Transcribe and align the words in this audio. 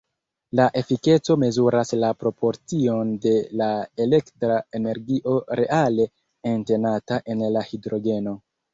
La 0.59 0.63
efikeco 0.79 1.35
mezuras 1.43 1.93
la 2.05 2.09
proporcion 2.23 3.13
de 3.27 3.35
la 3.63 3.69
elektra 4.07 4.59
energio 4.83 5.37
reale 5.63 6.11
entenata 6.57 7.25
en 7.37 7.49
la 7.59 7.69
hidrogeno. 7.73 8.41